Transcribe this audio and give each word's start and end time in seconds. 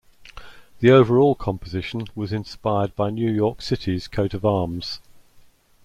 The 0.79 0.89
overall 0.89 1.35
composition 1.35 2.07
was 2.15 2.33
inspired 2.33 2.95
by 2.95 3.11
New 3.11 3.29
York 3.31 3.61
City's 3.61 4.07
coat 4.07 4.33
of 4.33 4.43
arms. 4.43 4.99